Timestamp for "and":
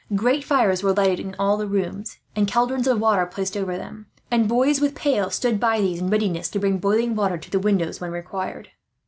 2.35-2.51, 4.31-4.49